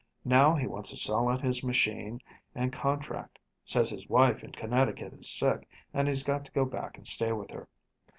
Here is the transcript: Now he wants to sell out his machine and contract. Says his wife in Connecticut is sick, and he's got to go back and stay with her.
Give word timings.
Now 0.25 0.55
he 0.55 0.65
wants 0.65 0.89
to 0.89 0.97
sell 0.97 1.29
out 1.29 1.41
his 1.43 1.63
machine 1.63 2.21
and 2.55 2.73
contract. 2.73 3.37
Says 3.63 3.91
his 3.91 4.09
wife 4.09 4.43
in 4.43 4.51
Connecticut 4.51 5.13
is 5.13 5.29
sick, 5.29 5.67
and 5.93 6.07
he's 6.07 6.23
got 6.23 6.43
to 6.45 6.51
go 6.53 6.65
back 6.65 6.97
and 6.97 7.05
stay 7.05 7.31
with 7.33 7.51
her. 7.51 7.67